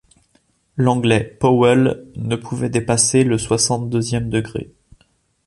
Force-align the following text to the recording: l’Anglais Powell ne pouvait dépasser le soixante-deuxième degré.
l’Anglais 0.77 1.37
Powell 1.39 2.07
ne 2.15 2.35
pouvait 2.35 2.71
dépasser 2.71 3.23
le 3.23 3.37
soixante-deuxième 3.37 4.31
degré. 4.31 4.73